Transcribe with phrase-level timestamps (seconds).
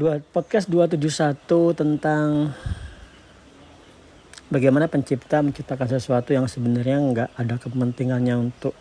[0.00, 2.56] dua podcast 271 tentang
[4.48, 8.72] bagaimana pencipta menciptakan sesuatu yang sebenarnya nggak ada kepentingannya untuk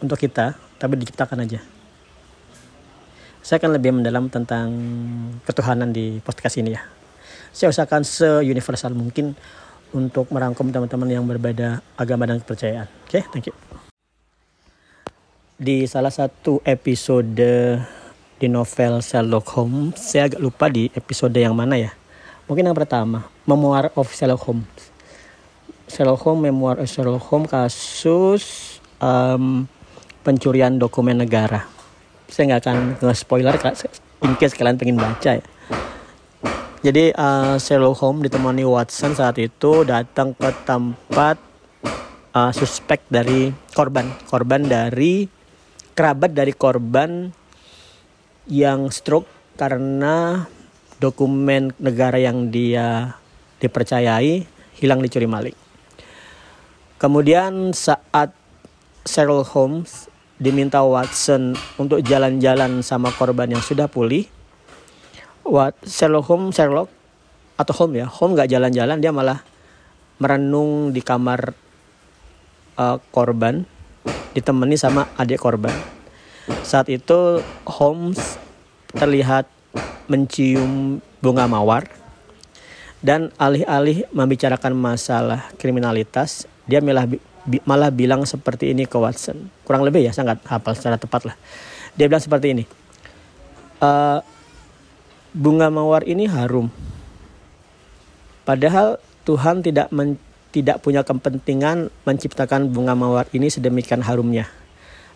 [0.00, 1.60] untuk kita tapi diciptakan aja.
[3.44, 4.72] Saya akan lebih mendalam tentang
[5.44, 6.80] ketuhanan di podcast ini ya.
[7.52, 9.36] Saya usahakan se-universal mungkin
[9.92, 12.88] untuk merangkum teman-teman yang berbeda agama dan kepercayaan.
[13.04, 13.56] Oke okay, thank you.
[15.60, 17.36] Di salah satu episode
[18.38, 19.98] di novel Sherlock Holmes.
[19.98, 21.90] Saya agak lupa di episode yang mana ya.
[22.46, 24.78] Mungkin yang pertama Memoir of Sherlock Holmes.
[25.90, 29.66] Sherlock Holmes Memoir of Sherlock Holmes kasus um,
[30.22, 31.66] pencurian dokumen negara.
[32.30, 33.54] Saya nggak akan nge-spoiler
[34.22, 35.44] in case kalian pengen baca ya.
[36.78, 41.36] Jadi uh, Sherlock Holmes ditemani Watson saat itu datang ke tempat
[42.38, 44.06] uh, suspek dari korban.
[44.30, 45.26] Korban dari
[45.98, 47.34] kerabat dari korban
[48.48, 49.28] yang stroke
[49.60, 50.48] karena
[50.98, 53.16] dokumen negara yang dia
[53.62, 54.48] dipercayai
[54.80, 55.56] hilang dicuri maling.
[56.98, 58.34] Kemudian saat
[59.06, 64.26] Sherlock Holmes diminta Watson untuk jalan-jalan sama korban yang sudah pulih,
[65.46, 66.90] Wat Sherlock Holmes Sherlock
[67.54, 69.42] atau Holmes ya, Holmes nggak jalan-jalan dia malah
[70.18, 71.54] merenung di kamar
[72.74, 73.62] uh, korban
[74.34, 75.97] ditemani sama adik korban.
[76.64, 78.40] Saat itu Holmes
[78.92, 79.48] terlihat
[80.08, 81.86] mencium bunga mawar
[82.98, 87.06] dan alih-alih membicarakan masalah kriminalitas, dia malah
[87.64, 89.48] malah bilang seperti ini ke Watson.
[89.62, 91.36] Kurang lebih ya, sangat hafal secara tepat lah.
[91.94, 92.64] Dia bilang seperti ini.
[93.78, 93.90] E,
[95.32, 96.68] bunga mawar ini harum.
[98.42, 100.18] Padahal Tuhan tidak men,
[100.50, 104.48] tidak punya kepentingan menciptakan bunga mawar ini sedemikian harumnya.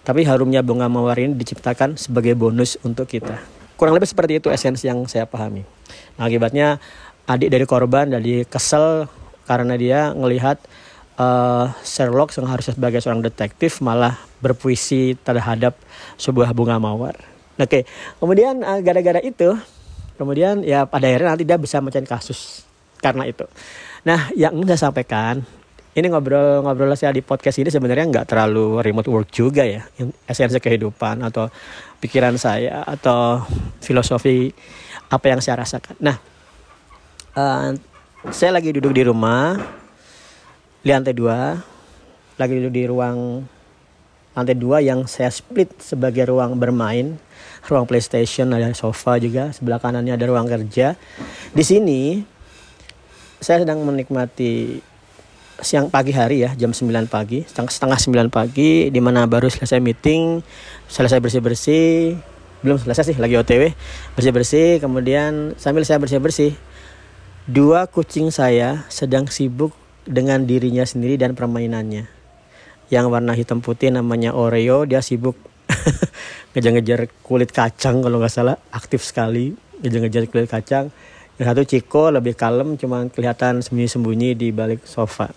[0.03, 3.39] Tapi harumnya bunga mawar ini diciptakan sebagai bonus untuk kita.
[3.78, 5.62] Kurang lebih seperti itu esensi yang saya pahami.
[6.19, 6.83] Nah, akibatnya
[7.31, 9.06] adik dari korban jadi kesel
[9.47, 10.59] karena dia melihat
[11.19, 15.78] uh, Sherlock yang harusnya sebagai seorang detektif malah berpuisi terhadap
[16.19, 17.15] sebuah bunga mawar.
[17.60, 17.87] Oke,
[18.19, 19.55] kemudian uh, gara-gara itu,
[20.19, 22.66] kemudian ya pada akhirnya nanti dia bisa mencari kasus
[22.99, 23.47] karena itu.
[24.03, 25.47] Nah, yang saya sampaikan
[25.92, 29.84] ini ngobrol-ngobrol saya di podcast ini sebenarnya nggak terlalu remote work juga ya.
[30.25, 31.53] Esensi kehidupan atau
[32.00, 33.44] pikiran saya atau
[33.84, 34.48] filosofi
[35.12, 35.97] apa yang saya rasakan.
[36.00, 36.16] Nah
[37.36, 37.76] uh,
[38.32, 39.60] saya lagi duduk di rumah
[40.81, 41.60] di lantai dua
[42.41, 43.44] lagi duduk di ruang
[44.32, 47.20] lantai dua yang saya split sebagai ruang bermain
[47.69, 50.97] ruang PlayStation ada sofa juga sebelah kanannya ada ruang kerja.
[51.52, 52.25] Di sini
[53.42, 54.81] saya sedang menikmati
[55.60, 59.82] siang pagi hari ya jam 9 pagi setengah setengah 9 pagi di mana baru selesai
[59.84, 60.40] meeting
[60.88, 62.16] selesai bersih bersih
[62.64, 63.76] belum selesai sih lagi OTW
[64.16, 66.52] bersih bersih kemudian sambil saya bersih bersih
[67.50, 69.74] dua kucing saya sedang sibuk
[70.06, 72.06] dengan dirinya sendiri dan permainannya.
[72.86, 75.34] Yang warna hitam putih namanya Oreo dia sibuk
[76.54, 80.92] ngejar-ngejar kulit kacang kalau nggak salah aktif sekali ngejar-ngejar kulit kacang
[81.41, 85.32] yang satu Ciko lebih kalem cuman kelihatan sembunyi-sembunyi di balik sofa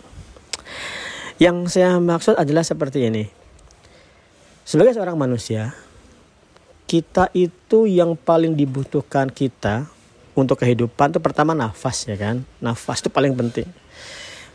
[1.36, 3.28] yang saya maksud adalah seperti ini.
[4.64, 5.76] Sebagai seorang manusia,
[6.88, 9.92] kita itu yang paling dibutuhkan kita
[10.32, 12.42] untuk kehidupan itu pertama nafas ya kan.
[12.64, 13.68] Nafas itu paling penting.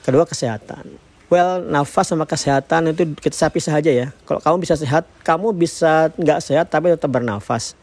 [0.01, 0.89] Kedua kesehatan.
[1.31, 4.07] Well, nafas sama kesehatan itu kita pisah aja ya.
[4.27, 7.79] Kalau kamu bisa sehat, kamu bisa nggak sehat tapi tetap bernafas.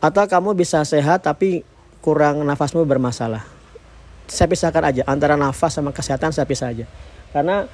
[0.00, 1.62] Atau kamu bisa sehat tapi
[2.00, 3.44] kurang nafasmu bermasalah.
[4.26, 6.84] Saya pisahkan aja antara nafas sama kesehatan saya pisah aja.
[7.30, 7.68] Karena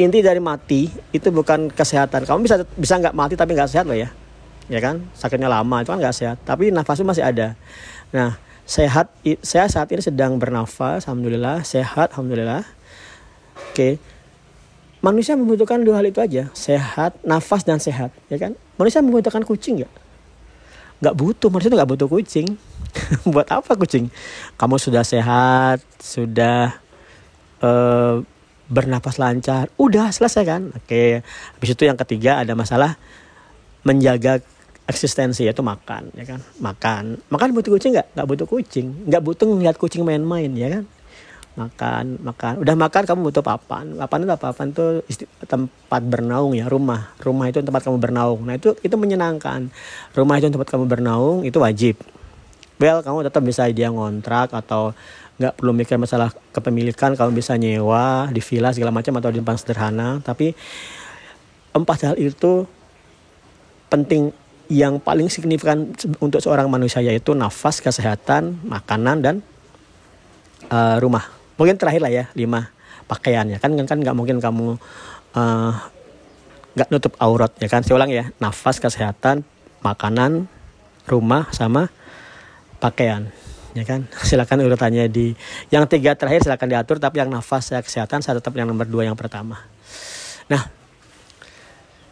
[0.00, 2.24] inti dari mati itu bukan kesehatan.
[2.24, 4.08] Kamu bisa bisa nggak mati tapi nggak sehat loh ya,
[4.70, 5.04] ya kan?
[5.12, 6.36] Sakitnya lama itu kan nggak sehat.
[6.42, 7.54] Tapi nafasmu masih ada.
[8.14, 9.10] Nah sehat
[9.42, 12.62] saya saat ini sedang bernafas, alhamdulillah sehat, alhamdulillah.
[13.72, 13.98] Oke,
[15.02, 18.54] manusia membutuhkan dua hal itu aja, sehat, nafas dan sehat, ya kan?
[18.78, 19.92] Manusia membutuhkan kucing nggak?
[21.02, 22.48] Nggak butuh, manusia itu nggak butuh kucing.
[23.32, 24.12] Buat apa kucing?
[24.60, 26.76] Kamu sudah sehat, sudah
[27.64, 28.20] uh,
[28.68, 30.62] bernapas lancar udah selesai kan?
[30.72, 31.20] Oke.
[31.58, 32.96] Habis itu yang ketiga ada masalah
[33.82, 34.38] menjaga
[34.86, 36.40] eksistensi yaitu makan ya kan?
[36.60, 37.04] Makan.
[37.28, 38.08] Makan butuh kucing nggak?
[38.16, 38.86] Nggak butuh kucing.
[39.08, 40.84] Nggak butuh ngeliat kucing main-main ya kan?
[41.52, 42.52] Makan makan.
[42.64, 43.92] Udah makan kamu butuh papan.
[44.00, 44.86] Papan itu papan itu
[45.44, 46.64] tempat bernaung ya.
[46.64, 47.12] Rumah.
[47.20, 48.40] Rumah itu tempat kamu bernaung.
[48.48, 49.68] Nah itu itu menyenangkan.
[50.16, 52.00] Rumah itu tempat kamu bernaung itu wajib
[52.82, 54.90] well kamu tetap bisa dia ngontrak atau
[55.38, 59.56] nggak perlu mikir masalah kepemilikan kamu bisa nyewa di villa segala macam atau di tempat
[59.62, 60.50] sederhana tapi
[61.72, 62.66] empat hal itu
[63.86, 64.34] penting
[64.72, 69.36] yang paling signifikan untuk seorang manusia yaitu nafas, kesehatan, makanan dan
[70.72, 71.28] uh, rumah.
[71.60, 72.72] Mungkin terakhir lah ya lima
[73.04, 74.80] pakaiannya kan kan nggak mungkin kamu
[75.36, 75.72] uh,
[76.72, 77.84] nggak nutup aurat ya kan.
[77.84, 79.44] Saya ulang ya nafas, kesehatan,
[79.84, 80.48] makanan,
[81.04, 81.92] rumah sama
[82.82, 83.30] pakaian
[83.72, 84.08] ya kan?
[84.28, 85.32] Silakan urutannya di
[85.72, 89.08] yang tiga terakhir silakan diatur tapi yang nafas ya kesehatan saya tetap yang nomor dua
[89.08, 89.60] yang pertama.
[90.48, 90.68] Nah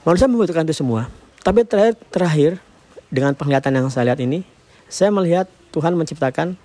[0.04, 1.08] manusia membutuhkan itu semua.
[1.40, 2.50] Tapi terakhir terakhir
[3.08, 4.44] dengan penglihatan yang saya lihat ini
[4.90, 6.56] saya melihat Tuhan menciptakan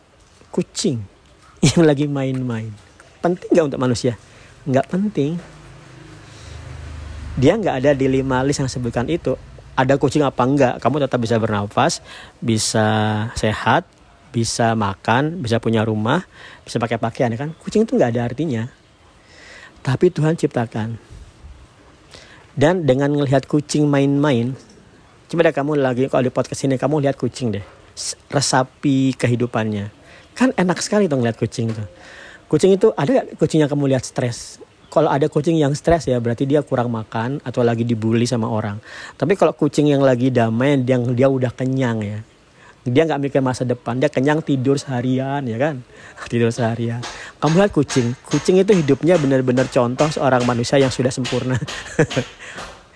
[0.52, 1.04] kucing
[1.76, 2.72] yang lagi main-main.
[3.20, 4.16] Penting nggak untuk manusia?
[4.66, 5.38] Nggak penting.
[7.36, 9.36] Dia nggak ada di lima list yang sebutkan itu.
[9.76, 12.00] Ada kucing apa enggak kamu tetap bisa bernafas
[12.40, 12.88] bisa
[13.36, 13.84] sehat
[14.36, 16.28] bisa makan, bisa punya rumah,
[16.68, 17.56] bisa pakai pakaian ya kan.
[17.56, 18.68] Kucing itu nggak ada artinya.
[19.80, 21.00] Tapi Tuhan ciptakan.
[22.52, 24.52] Dan dengan melihat kucing main-main,
[25.32, 27.64] coba deh kamu lagi kalau di podcast ini kamu lihat kucing deh.
[28.28, 29.88] Resapi kehidupannya.
[30.36, 31.84] Kan enak sekali tuh ngeliat kucing itu.
[32.52, 34.60] Kucing itu ada gak kucing yang kamu lihat stres?
[34.92, 38.84] Kalau ada kucing yang stres ya berarti dia kurang makan atau lagi dibully sama orang.
[39.16, 42.20] Tapi kalau kucing yang lagi damai, yang dia udah kenyang ya,
[42.86, 45.82] dia nggak mikir masa depan dia kenyang tidur seharian ya kan?
[46.32, 47.02] Tidur seharian.
[47.42, 48.14] Kamu lihat kucing.
[48.30, 51.58] Kucing itu hidupnya benar-benar contoh seorang manusia yang sudah sempurna.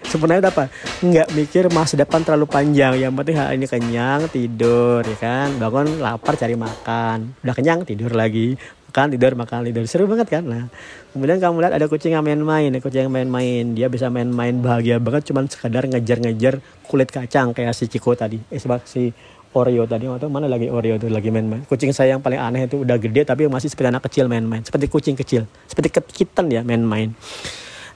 [0.10, 0.74] Itu apa?
[1.06, 2.98] Nggak mikir masa depan terlalu panjang.
[2.98, 5.54] Yang penting hari ini kenyang tidur ya kan?
[5.62, 7.38] Bangun lapar cari makan.
[7.46, 8.58] Udah kenyang tidur lagi.
[8.90, 9.86] Makan tidur makan tidur.
[9.86, 10.50] Seru banget kan?
[10.50, 10.66] Nah
[11.14, 12.74] kemudian kamu lihat ada kucing yang main-main.
[12.82, 13.78] Kucing yang main-main.
[13.78, 15.30] Dia bisa main-main bahagia banget.
[15.30, 16.58] Cuman sekadar ngejar-ngejar
[16.90, 18.42] kulit kacang kayak si Ciko tadi.
[18.50, 18.58] Eh
[18.90, 19.14] si
[19.50, 21.66] Oreo tadi atau mana lagi Oreo itu lagi main-main.
[21.66, 24.86] Kucing saya yang paling aneh itu udah gede tapi masih seperti anak kecil main-main, seperti
[24.86, 27.18] kucing kecil, seperti kitten ya main-main.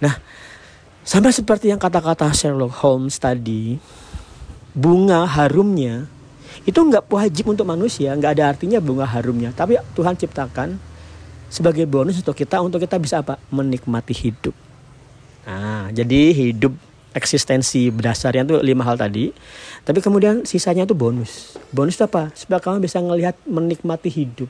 [0.01, 0.17] Nah,
[1.05, 3.77] sampai seperti yang kata-kata Sherlock Holmes tadi,
[4.73, 6.09] bunga harumnya
[6.65, 10.77] itu nggak wajib untuk manusia, nggak ada artinya bunga harumnya, tapi Tuhan ciptakan
[11.53, 13.37] sebagai bonus untuk kita untuk kita bisa apa?
[13.53, 14.57] Menikmati hidup.
[15.45, 16.73] Nah, jadi hidup
[17.13, 19.29] eksistensi berdasarnya itu lima hal tadi.
[19.85, 21.55] Tapi kemudian sisanya itu bonus.
[21.69, 22.33] Bonus itu apa?
[22.33, 24.49] Supaya kamu bisa melihat menikmati hidup.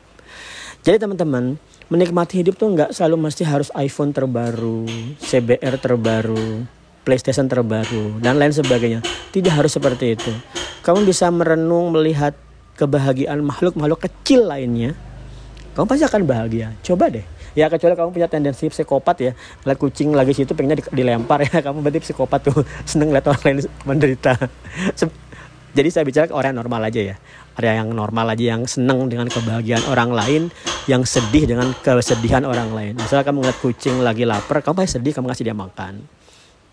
[0.83, 1.55] Jadi teman-teman,
[1.87, 4.83] menikmati hidup tuh nggak selalu mesti harus iPhone terbaru,
[5.23, 6.67] CBR terbaru,
[7.07, 8.99] PlayStation terbaru, dan lain sebagainya.
[9.31, 10.31] Tidak harus seperti itu.
[10.83, 12.35] Kamu bisa merenung melihat
[12.75, 14.91] kebahagiaan makhluk-makhluk kecil lainnya.
[15.71, 16.75] Kamu pasti akan bahagia.
[16.83, 19.31] Coba deh ya kecuali kamu punya tendensi psikopat ya.
[19.65, 21.61] Lihat kucing lagi situ pengennya dilempar ya.
[21.65, 22.61] Kamu berarti psikopat tuh.
[22.89, 24.33] Seneng lihat orang lain menderita.
[25.77, 27.15] Jadi saya bicara ke orang yang normal aja ya.
[27.57, 30.41] Ada yang normal aja yang seneng dengan kebahagiaan orang lain
[30.85, 32.93] yang sedih dengan kesedihan orang lain.
[32.97, 36.05] Misalnya kamu ngeliat kucing lagi lapar kamu pasti sedih kamu kasih dia makan.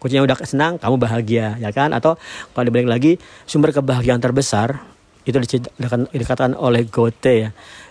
[0.00, 1.96] Kucingnya udah senang kamu bahagia ya kan?
[1.96, 2.20] Atau
[2.52, 3.12] kalau dibalik lagi
[3.48, 4.80] sumber kebahagiaan terbesar
[5.28, 5.36] itu
[6.12, 7.50] dikatakan oleh Goethe ya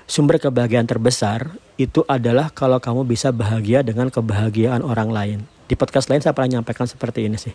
[0.10, 5.40] sumber kebahagiaan terbesar itu adalah kalau kamu bisa bahagia dengan kebahagiaan orang lain.
[5.70, 7.54] Di podcast lain saya pernah nyampaikan seperti ini sih.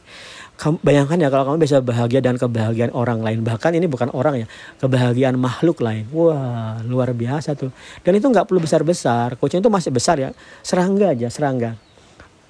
[0.54, 3.42] Kamu, bayangkan ya kalau kamu bisa bahagia dengan kebahagiaan orang lain.
[3.42, 4.46] Bahkan ini bukan orang ya,
[4.78, 6.06] kebahagiaan makhluk lain.
[6.14, 7.74] Wah, luar biasa tuh.
[8.06, 9.34] Dan itu nggak perlu besar-besar.
[9.34, 10.30] Kucing itu masih besar ya.
[10.62, 11.74] Serangga aja, serangga.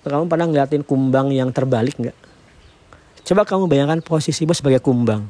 [0.05, 2.17] Kamu pernah ngeliatin kumbang yang terbalik nggak?
[3.25, 5.25] Coba kamu bayangkan posisimu sebagai kumbang.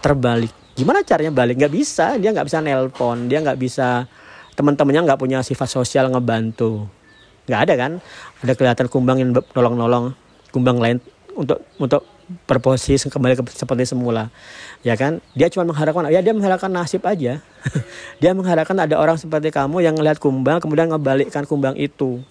[0.00, 0.52] Terbalik.
[0.76, 1.60] Gimana caranya balik?
[1.60, 2.16] Nggak bisa.
[2.16, 3.28] Dia nggak bisa nelpon.
[3.28, 4.08] Dia nggak bisa
[4.56, 6.88] teman-temannya nggak punya sifat sosial ngebantu.
[7.48, 7.92] Nggak ada kan?
[8.40, 10.16] Ada kelihatan kumbang yang nolong-nolong
[10.50, 10.98] kumbang lain
[11.36, 12.02] untuk untuk
[12.46, 14.30] berposisi kembali ke seperti semula.
[14.86, 15.18] Ya kan?
[15.34, 17.42] Dia cuma mengharapkan ya dia mengharapkan nasib aja.
[18.20, 22.24] Dia mengharapkan ada orang seperti kamu yang ngelihat kumbang kemudian ngebalikkan kumbang itu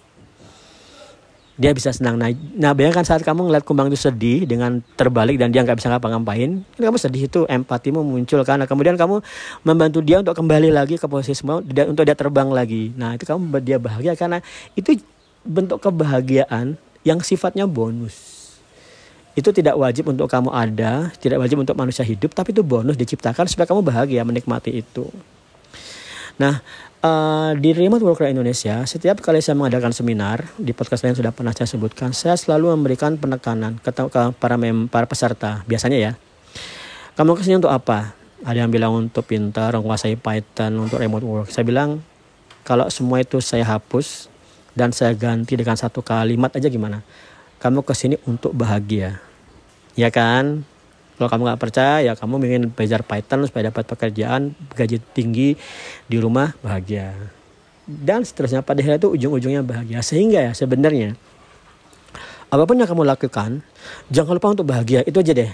[1.60, 5.52] dia bisa senang nah, nah bayangkan saat kamu ngeliat kumbang itu sedih dengan terbalik dan
[5.52, 9.20] dia nggak bisa ngapa-ngapain kamu sedih itu empatimu muncul karena kemudian kamu
[9.60, 12.94] membantu dia untuk kembali lagi ke posisi semua untuk dia terbang lagi.
[12.94, 14.38] Nah itu kamu dia bahagia karena
[14.78, 15.00] itu
[15.44, 18.38] bentuk kebahagiaan yang sifatnya bonus.
[19.34, 23.48] Itu tidak wajib untuk kamu ada tidak wajib untuk manusia hidup tapi itu bonus diciptakan
[23.48, 25.08] supaya kamu bahagia menikmati itu.
[26.40, 26.64] Nah
[27.00, 31.56] Uh, di Remote Worker Indonesia, setiap kali saya mengadakan seminar, di podcast lain sudah pernah
[31.56, 35.64] saya sebutkan, saya selalu memberikan penekanan ke, ke para, mem, para peserta.
[35.64, 36.12] Biasanya ya,
[37.16, 38.12] kamu ke sini untuk apa?
[38.44, 41.48] Ada yang bilang untuk pintar, menguasai Python, untuk remote work.
[41.48, 42.04] Saya bilang,
[42.68, 44.28] kalau semua itu saya hapus
[44.76, 47.00] dan saya ganti dengan satu kalimat aja gimana?
[47.64, 49.24] Kamu ke sini untuk bahagia.
[49.96, 50.68] Ya kan?
[51.20, 55.52] Kalau kamu nggak percaya, ya kamu ingin belajar Python supaya dapat pekerjaan gaji tinggi
[56.08, 57.12] di rumah bahagia.
[57.84, 60.00] Dan seterusnya pada akhirnya itu ujung-ujungnya bahagia.
[60.00, 61.12] Sehingga ya sebenarnya
[62.48, 63.60] apa pun yang kamu lakukan,
[64.08, 65.04] jangan lupa untuk bahagia.
[65.04, 65.52] Itu aja deh.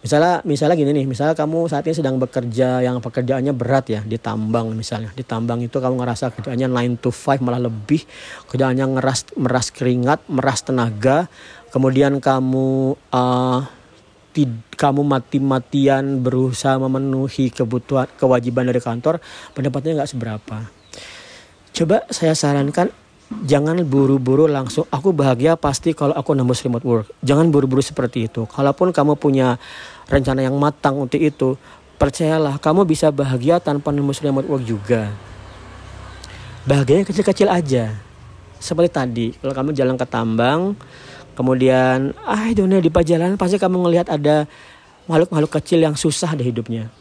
[0.00, 4.16] Misalnya, misalnya gini nih, misalnya kamu saat ini sedang bekerja yang pekerjaannya berat ya di
[4.16, 8.02] tambang misalnya, di tambang itu kamu ngerasa kerjaannya 9 to 5 malah lebih,
[8.48, 11.30] kerjaannya ngeras meras keringat, meras tenaga,
[11.70, 13.62] kemudian kamu uh,
[14.74, 19.20] kamu mati-matian berusaha memenuhi kebutuhan kewajiban dari kantor,
[19.52, 20.56] pendapatnya nggak seberapa.
[21.72, 22.92] Coba saya sarankan
[23.48, 27.06] jangan buru-buru langsung aku bahagia pasti kalau aku nembus remote work.
[27.24, 28.44] Jangan buru-buru seperti itu.
[28.44, 29.56] Kalaupun kamu punya
[30.12, 31.56] rencana yang matang untuk itu,
[31.96, 35.08] percayalah kamu bisa bahagia tanpa nembus remote work juga.
[36.68, 37.96] Bahagia kecil-kecil aja.
[38.62, 40.78] Seperti tadi, kalau kamu jalan ke tambang,
[41.32, 44.44] kemudian ah dunia di perjalanan pasti kamu ngelihat ada
[45.08, 46.92] makhluk-makhluk kecil yang susah di hidupnya.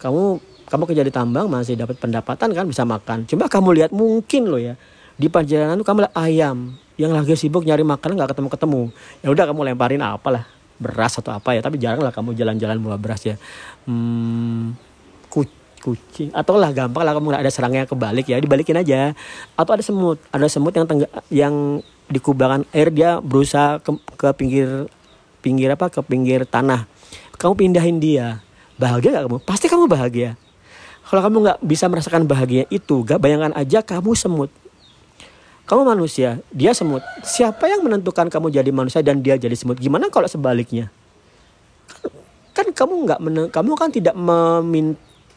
[0.00, 3.24] Kamu kamu kerja di tambang masih dapat pendapatan kan bisa makan.
[3.24, 4.74] Coba kamu lihat mungkin loh ya
[5.16, 8.82] di perjalanan kamu lihat ayam yang lagi sibuk nyari makan nggak ketemu ketemu
[9.24, 10.44] ya udah kamu lemparin apalah
[10.76, 13.40] beras atau apa ya tapi jarang lah kamu jalan-jalan bawa beras ya
[13.88, 14.76] hmm,
[15.86, 19.14] kucing atau lah gampang lah kamu ada serangnya kebalik ya dibalikin aja
[19.54, 21.54] atau ada semut ada semut yang tengga, yang
[22.06, 24.68] di kubangan air dia berusaha ke, ke pinggir
[25.42, 26.86] pinggir apa ke pinggir tanah
[27.38, 28.42] kamu pindahin dia
[28.78, 30.38] bahagia gak kamu pasti kamu bahagia
[31.06, 34.50] kalau kamu nggak bisa merasakan bahagia itu gak bayangkan aja kamu semut
[35.66, 37.02] kamu manusia, dia semut.
[37.26, 39.74] Siapa yang menentukan kamu jadi manusia dan dia jadi semut?
[39.82, 40.94] Gimana kalau sebaliknya?
[41.90, 42.06] Kan,
[42.54, 43.18] kan kamu nggak
[43.50, 44.94] kamu kan tidak memin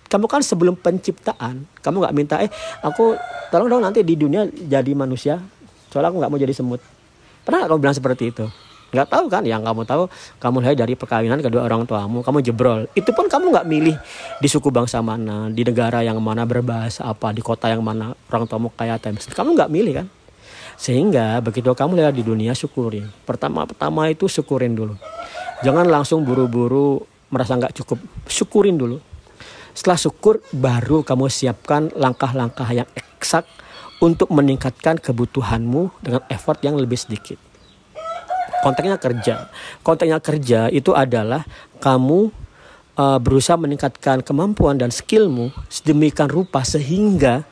[0.09, 2.49] kamu kan sebelum penciptaan kamu nggak minta eh
[2.81, 3.13] aku
[3.53, 5.37] tolong dong nanti di dunia jadi manusia
[5.89, 6.81] soalnya aku nggak mau jadi semut
[7.43, 8.45] pernah gak kamu bilang seperti itu
[8.89, 10.09] nggak tahu kan yang kamu tahu
[10.41, 13.95] kamu lihat dari perkawinan kedua orang tuamu kamu jebrol itu pun kamu nggak milih
[14.41, 18.49] di suku bangsa mana di negara yang mana berbahasa apa di kota yang mana orang
[18.49, 20.07] tuamu kaya times kamu nggak milih kan
[20.79, 23.03] sehingga begitu kamu lihat di dunia syukuri.
[23.27, 24.95] Pertama-pertama itu syukurin dulu.
[25.59, 27.99] Jangan langsung buru-buru merasa nggak cukup.
[28.31, 29.03] Syukurin dulu.
[29.75, 33.43] Setelah syukur baru kamu siapkan langkah-langkah yang eksak
[33.99, 37.35] untuk meningkatkan kebutuhanmu dengan effort yang lebih sedikit.
[38.59, 39.35] Konteksnya kerja.
[39.83, 41.47] Konteksnya kerja itu adalah
[41.79, 42.31] kamu
[42.99, 47.47] uh, berusaha meningkatkan kemampuan dan skillmu sedemikian rupa sehingga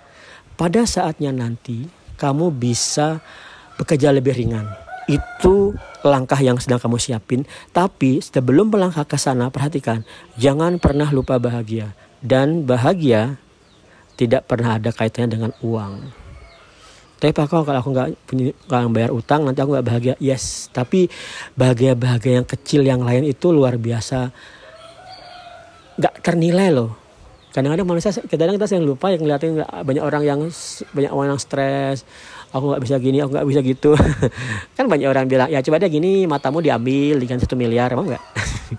[0.60, 1.88] pada saatnya nanti
[2.20, 3.24] kamu bisa
[3.80, 4.68] bekerja lebih ringan.
[5.08, 5.72] Itu
[6.04, 7.48] langkah yang sedang kamu siapin.
[7.72, 10.04] Tapi sebelum melangkah ke sana, perhatikan,
[10.36, 11.96] jangan pernah lupa bahagia.
[12.20, 13.40] Dan bahagia
[14.20, 16.27] tidak pernah ada kaitannya dengan uang.
[17.18, 20.14] Tapi pak kalau aku nggak punya nggak bayar utang nanti aku nggak bahagia.
[20.22, 21.10] Yes, tapi
[21.58, 24.30] bahagia-bahagia yang kecil yang lain itu luar biasa.
[25.98, 26.94] Nggak ternilai loh.
[27.58, 30.40] Kadang-kadang manusia kadang-kadang kita sering lupa yang ngeliatin banyak orang yang
[30.94, 32.06] banyak orang yang stres.
[32.54, 33.92] Aku nggak bisa gini aku nggak bisa gitu.
[34.78, 37.98] Kan banyak orang bilang ya coba deh gini matamu diambil dengan satu miliar.
[37.98, 38.24] Emang nggak?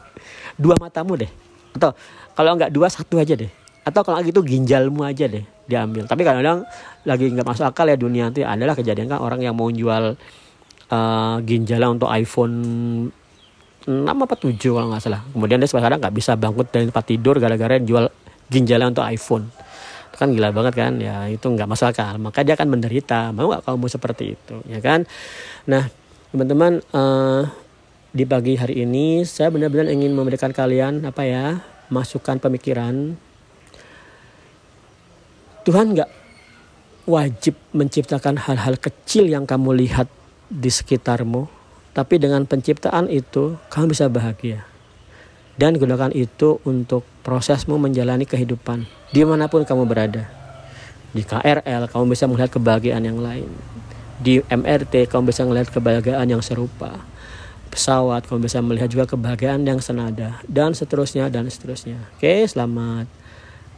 [0.62, 1.30] Dua matamu deh.
[1.74, 1.90] Atau
[2.38, 3.50] kalau nggak dua satu aja deh.
[3.82, 6.06] Atau kalau gitu ginjalmu aja deh diambil.
[6.06, 6.62] Tapi kadang-kadang
[7.08, 10.14] lagi nggak masuk akal ya dunia itu adalah kejadian kan orang yang mau jual
[10.92, 12.56] uh, ginjalnya untuk iPhone
[13.88, 15.24] 6 apa 7 kalau nggak salah.
[15.32, 18.04] Kemudian dia sekarang nggak bisa bangkit dari tempat tidur gara-gara jual
[18.52, 19.48] ginjalnya untuk iPhone.
[20.12, 20.92] Itu kan gila banget kan?
[21.00, 22.20] Ya itu nggak masuk akal.
[22.20, 23.32] Maka dia akan menderita.
[23.32, 24.60] Mau nggak kamu seperti itu?
[24.68, 25.08] Ya kan?
[25.64, 25.88] Nah
[26.28, 27.48] teman-teman uh,
[28.12, 33.16] di pagi hari ini saya benar-benar ingin memberikan kalian apa ya masukan pemikiran.
[35.64, 36.17] Tuhan nggak
[37.08, 40.12] wajib menciptakan hal-hal kecil yang kamu lihat
[40.52, 41.48] di sekitarmu
[41.96, 44.68] tapi dengan penciptaan itu kamu bisa bahagia
[45.58, 50.30] dan gunakan itu untuk prosesmu menjalani kehidupan di mana pun kamu berada.
[51.10, 53.50] Di KRL kamu bisa melihat kebahagiaan yang lain.
[54.20, 57.00] Di MRT kamu bisa melihat kebahagiaan yang serupa.
[57.72, 61.98] Pesawat kamu bisa melihat juga kebahagiaan yang senada dan seterusnya dan seterusnya.
[62.16, 63.08] Oke, selamat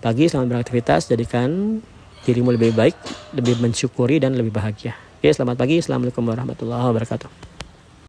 [0.05, 1.09] pagi, selamat beraktivitas.
[1.09, 1.81] Jadikan
[2.25, 2.97] dirimu lebih baik,
[3.37, 4.97] lebih mensyukuri dan lebih bahagia.
[5.21, 5.81] Oke, selamat pagi.
[5.81, 7.50] Assalamualaikum warahmatullahi wabarakatuh.